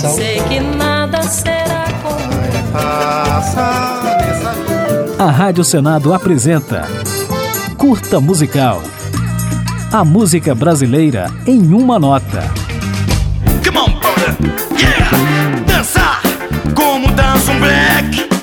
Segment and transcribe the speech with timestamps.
[0.00, 0.14] Universal.
[0.14, 2.20] Sei que nada será como
[5.18, 6.88] A Rádio Senado apresenta
[7.76, 8.82] Curta Musical.
[9.92, 12.42] A música brasileira em uma nota.
[13.64, 14.36] Come on, brother.
[14.78, 15.10] Yeah.
[15.66, 16.22] Dançar
[16.74, 18.39] como dança um black.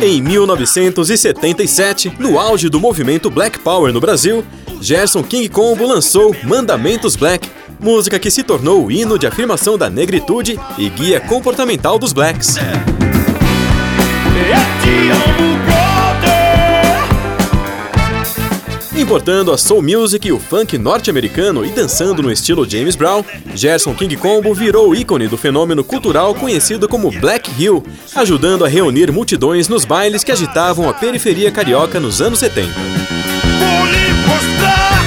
[0.00, 4.44] Em 1977, no auge do movimento Black Power no Brasil,
[4.80, 9.90] Gerson King Combo lançou Mandamentos Black, música que se tornou o hino de afirmação da
[9.90, 12.58] negritude e guia comportamental dos blacks.
[15.10, 15.77] Eu
[19.08, 23.94] Importando a soul music e o funk norte-americano e dançando no estilo James Brown, Gerson
[23.94, 27.82] King Combo virou ícone do fenômeno cultural conhecido como Black Hill,
[28.14, 32.68] ajudando a reunir multidões nos bailes que agitavam a periferia carioca nos anos 70.
[32.68, 35.02] Vou lhe mostrar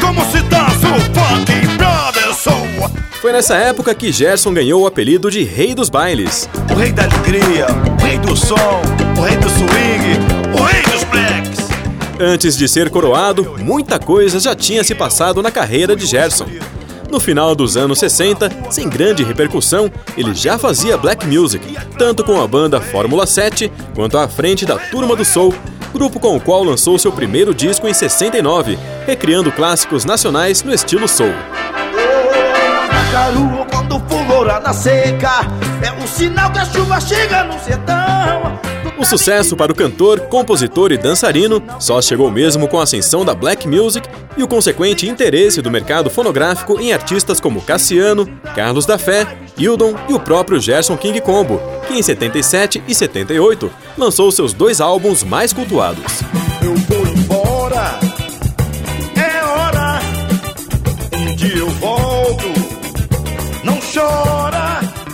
[0.00, 2.34] como se dança o funk, brother.
[2.34, 2.90] Sou
[3.20, 6.48] Foi nessa época que Gerson ganhou o apelido de Rei dos Bailes.
[6.70, 7.66] o rei da alegria,
[8.00, 8.80] o rei do som,
[9.18, 11.45] o rei do swing, o rei dos blacks.
[12.18, 16.46] Antes de ser coroado, muita coisa já tinha se passado na carreira de Gerson.
[17.10, 22.40] No final dos anos 60, sem grande repercussão, ele já fazia black music, tanto com
[22.40, 25.54] a banda Fórmula 7 quanto à frente da Turma do Soul,
[25.92, 31.06] grupo com o qual lançou seu primeiro disco em 69, recriando clássicos nacionais no estilo
[31.06, 31.34] soul.
[33.70, 35.46] Quando na seca,
[35.82, 38.75] é um sinal que a chuva chega no sertão.
[38.98, 43.34] O sucesso para o cantor, compositor e dançarino só chegou mesmo com a ascensão da
[43.34, 48.96] black music e o consequente interesse do mercado fonográfico em artistas como Cassiano, Carlos da
[48.96, 49.26] Fé,
[49.58, 54.80] Hildon e o próprio Gerson King Combo, que em 77 e 78 lançou seus dois
[54.80, 56.22] álbuns mais cultuados.
[56.62, 58.00] Eu vou embora,
[59.14, 60.00] é hora,
[61.12, 62.46] um dia eu volto,
[63.62, 64.55] não chora.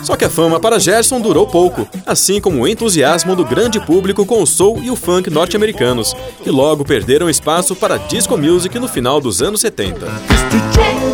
[0.03, 4.25] Só que a fama para Gerson durou pouco, assim como o entusiasmo do grande público
[4.25, 8.87] com o soul e o funk norte-americanos, que logo perderam espaço para disco music no
[8.87, 11.12] final dos anos 70.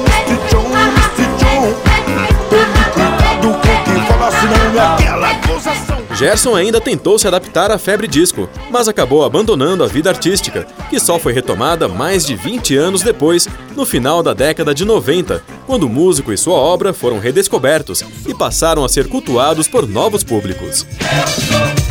[6.20, 11.00] Gerson ainda tentou se adaptar à febre disco, mas acabou abandonando a vida artística, que
[11.00, 15.84] só foi retomada mais de 20 anos depois, no final da década de 90, quando
[15.84, 20.86] o músico e sua obra foram redescobertos e passaram a ser cultuados por novos públicos.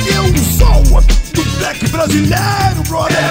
[0.06, 1.00] Eu sou
[1.32, 3.27] do black brasileiro, brother.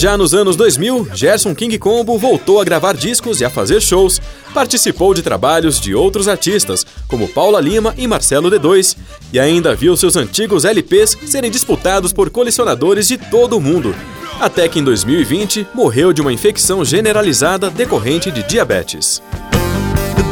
[0.00, 4.18] Já nos anos 2000, Gerson King Combo voltou a gravar discos e a fazer shows.
[4.54, 8.96] Participou de trabalhos de outros artistas, como Paula Lima e Marcelo D2,
[9.30, 13.94] e ainda viu seus antigos LPs serem disputados por colecionadores de todo o mundo.
[14.40, 19.22] Até que em 2020 morreu de uma infecção generalizada decorrente de diabetes.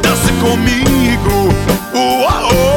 [0.03, 1.53] Dance comigo,
[1.95, 2.68] uau.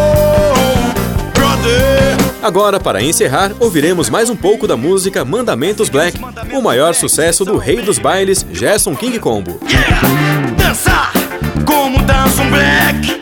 [2.41, 6.19] Agora, para encerrar, ouviremos mais um pouco da música Mandamentos Black,
[6.53, 9.59] o maior sucesso do rei dos bailes, Gerson King Combo.
[9.69, 10.02] Yeah.
[10.57, 11.12] Dançar
[11.66, 13.19] como dança um black.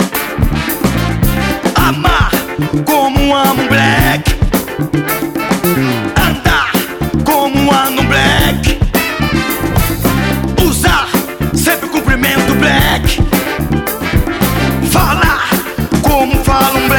[1.76, 2.32] Amar
[2.86, 4.32] como amo um black.
[6.16, 6.72] Andar
[7.26, 8.80] como ando um black.
[10.66, 11.10] Usar
[11.54, 13.22] sempre o cumprimento black.
[14.90, 15.50] Falar
[16.02, 16.99] como fala um black.